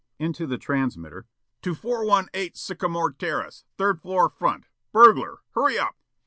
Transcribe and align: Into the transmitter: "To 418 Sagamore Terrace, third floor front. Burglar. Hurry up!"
Into 0.17 0.47
the 0.47 0.57
transmitter: 0.57 1.27
"To 1.61 1.75
418 1.75 2.55
Sagamore 2.55 3.11
Terrace, 3.11 3.65
third 3.77 4.01
floor 4.01 4.29
front. 4.31 4.65
Burglar. 4.91 5.41
Hurry 5.53 5.77
up!" 5.77 5.95